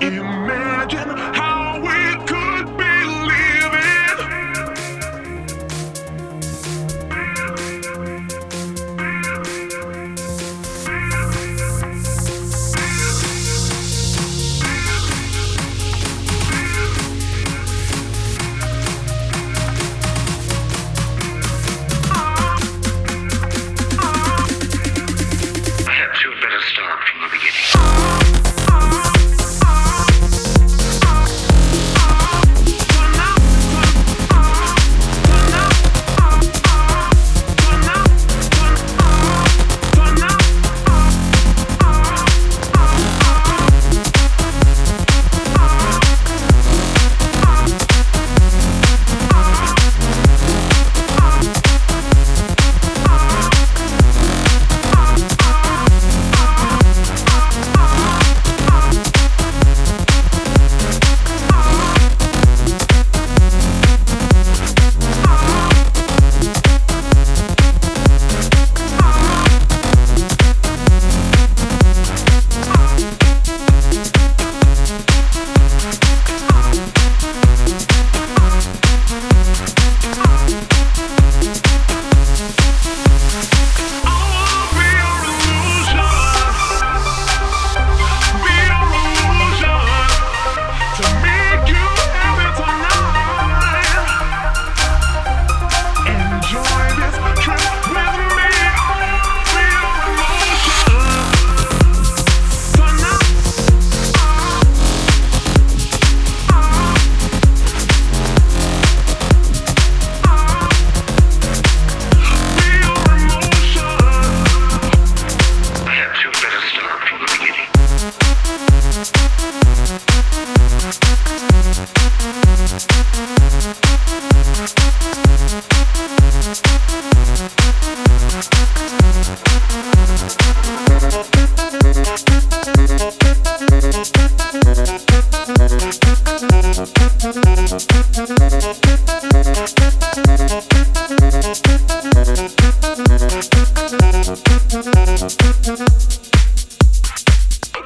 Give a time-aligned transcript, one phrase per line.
[0.00, 0.39] in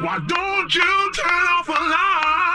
[0.01, 2.54] Why don't you turn off a light?